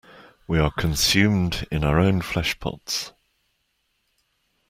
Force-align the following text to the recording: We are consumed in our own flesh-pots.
We 0.47 0.57
are 0.57 0.71
consumed 0.71 1.67
in 1.69 1.83
our 1.83 1.99
own 1.99 2.23
flesh-pots. 2.23 3.13